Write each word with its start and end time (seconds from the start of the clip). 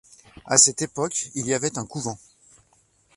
À 0.47 0.57
cette 0.57 0.81
époque, 0.81 1.27
il 1.35 1.45
y 1.45 1.53
avait 1.53 1.77
un 1.77 1.85
couvent. 1.85 2.17